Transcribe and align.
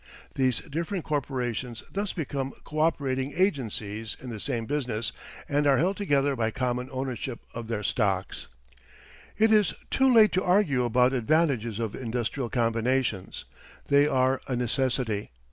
These 0.33 0.61
different 0.61 1.05
corporations 1.05 1.83
thus 1.91 2.11
become 2.11 2.53
coöperating 2.65 3.39
agencies 3.39 4.17
in 4.19 4.31
the 4.31 4.39
same 4.39 4.65
business 4.65 5.11
and 5.47 5.67
are 5.67 5.77
held 5.77 5.95
together 5.95 6.35
by 6.35 6.49
common 6.49 6.89
ownership 6.91 7.39
of 7.53 7.67
their 7.67 7.83
stocks. 7.83 8.47
It 9.37 9.51
is 9.51 9.75
too 9.91 10.11
late 10.11 10.31
to 10.31 10.43
argue 10.43 10.85
about 10.85 11.13
advantages 11.13 11.77
of 11.77 11.93
industrial 11.93 12.49
combinations. 12.49 13.45
They 13.89 14.07
are 14.07 14.41
a 14.47 14.55
necessity. 14.55 15.29